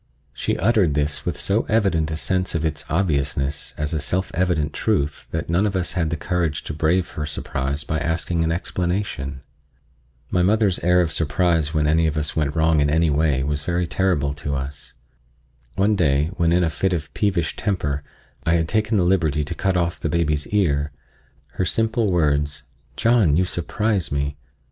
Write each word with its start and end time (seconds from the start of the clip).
She 0.33 0.57
uttered 0.57 0.95
this 0.95 1.27
with 1.27 1.37
so 1.37 1.63
evident 1.69 2.09
a 2.09 2.17
sense 2.17 2.55
of 2.55 2.65
its 2.65 2.83
obviousness 2.89 3.75
as 3.77 3.93
a 3.93 3.99
self 3.99 4.31
evident 4.33 4.73
truth 4.73 5.27
that 5.29 5.47
none 5.47 5.67
of 5.67 5.75
us 5.75 5.91
had 5.91 6.09
the 6.09 6.17
courage 6.17 6.63
to 6.63 6.73
brave 6.73 7.09
her 7.11 7.27
surprise 7.27 7.83
by 7.83 7.99
asking 7.99 8.43
an 8.43 8.51
explanation. 8.51 9.41
My 10.31 10.41
mother's 10.41 10.79
air 10.79 11.01
of 11.01 11.11
surprise 11.11 11.75
when 11.75 11.85
any 11.85 12.07
of 12.07 12.17
us 12.17 12.35
went 12.35 12.55
wrong 12.55 12.79
in 12.79 12.89
any 12.89 13.11
way 13.11 13.43
was 13.43 13.63
very 13.63 13.85
terrible 13.85 14.33
to 14.33 14.55
us. 14.55 14.93
One 15.75 15.95
day, 15.95 16.31
when 16.35 16.51
in 16.51 16.63
a 16.63 16.71
fit 16.71 16.93
of 16.93 17.13
peevish 17.13 17.55
temper, 17.55 18.03
I 18.43 18.53
had 18.55 18.67
taken 18.67 18.97
the 18.97 19.03
liberty 19.05 19.43
to 19.43 19.53
cut 19.53 19.77
off 19.77 19.99
the 19.99 20.09
baby's 20.09 20.47
ear, 20.47 20.91
her 21.57 21.63
simple 21.65 22.11
words, 22.11 22.63
"John, 22.97 23.35
you 23.37 23.45
surprise 23.45 24.11
me!" 24.11 24.35